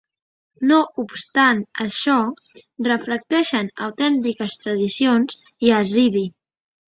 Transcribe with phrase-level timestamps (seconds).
[0.69, 2.15] No obstant això,
[2.89, 5.37] reflecteixen autèntiques tradicions
[5.69, 6.27] Yazidi.